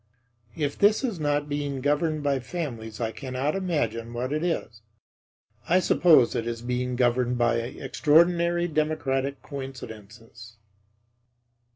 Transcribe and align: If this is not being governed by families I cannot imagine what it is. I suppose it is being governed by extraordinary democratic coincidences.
If 0.55 0.79
this 0.79 1.03
is 1.03 1.19
not 1.19 1.47
being 1.47 1.79
governed 1.79 2.23
by 2.23 2.39
families 2.39 2.99
I 2.99 3.11
cannot 3.11 3.53
imagine 3.55 4.13
what 4.13 4.33
it 4.33 4.43
is. 4.43 4.81
I 5.69 5.79
suppose 5.79 6.33
it 6.33 6.47
is 6.47 6.63
being 6.63 6.95
governed 6.95 7.37
by 7.37 7.57
extraordinary 7.57 8.67
democratic 8.67 9.43
coincidences. 9.43 10.57